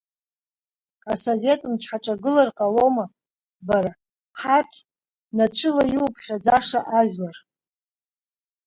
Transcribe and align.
Асовет 1.11 1.61
мчы 1.71 1.87
ҳаҿагылар 1.91 2.49
ҟалома, 2.57 3.05
бара, 3.67 3.91
ҳарҭ, 4.39 4.73
нацәыла 5.35 5.83
иуԥхьаӡаша 5.95 6.79
ажәлар?! 6.97 7.37